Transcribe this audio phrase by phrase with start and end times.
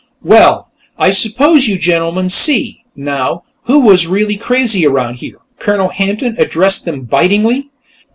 [0.23, 6.33] "Well, I suppose you gentlemen see, now, who was really crazy around here?" Colonel Hampton
[6.39, 7.69] addressed them bitingly.